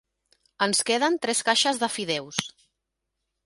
Ens 0.65 0.79
queden 0.87 1.19
tres 1.27 1.43
caixes 1.51 1.85
de 1.87 1.93
fideus. 1.99 2.43